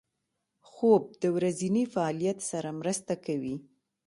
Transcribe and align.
خوب 0.71 1.03
د 1.21 1.23
ورځني 1.35 1.83
فعالیت 1.93 2.39
سره 2.51 2.69
مرسته 2.79 3.13
کوي 3.25 3.55